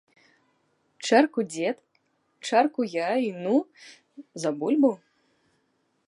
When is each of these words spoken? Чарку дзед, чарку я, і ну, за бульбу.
Чарку 1.05 1.41
дзед, 1.51 1.77
чарку 2.47 2.81
я, 2.93 3.09
і 3.25 3.29
ну, 3.43 3.55
за 4.45 4.49
бульбу. 4.63 4.91